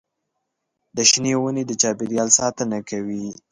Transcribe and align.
د 0.95 0.97
شنې 1.09 1.33
ونې 1.41 1.63
د 1.67 1.71
چاپېریال 1.81 2.29
ساتنه 2.39 2.77
کوي. 2.89 3.25